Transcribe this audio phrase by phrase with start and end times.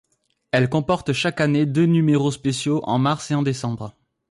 [0.49, 3.93] Elle comporte chaque année deux numéros spéciaux en mars et en décembre.